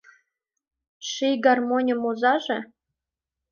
[1.09, 2.59] Ший гармоньым озаже?